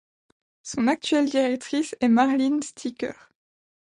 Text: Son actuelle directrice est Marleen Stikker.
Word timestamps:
Son 0.63 0.87
actuelle 0.87 1.29
directrice 1.29 1.95
est 1.99 2.07
Marleen 2.07 2.63
Stikker. 2.63 3.13